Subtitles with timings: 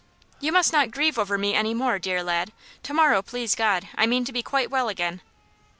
[0.39, 2.51] "You must not grieve over me any more, dear lad;
[2.81, 3.87] to morrow, please God!
[3.95, 5.21] I mean to be quite well again."